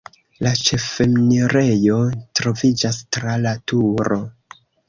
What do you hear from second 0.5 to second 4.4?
ĉefenirejo troviĝas tra la turo.